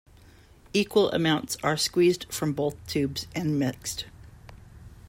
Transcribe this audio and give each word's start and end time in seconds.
Equal 0.73 1.11
amounts 1.11 1.57
are 1.61 1.77
squeezed 1.77 2.25
from 2.33 2.53
both 2.53 2.75
tubes 2.87 3.27
and 3.35 3.59
mixed. 3.59 4.05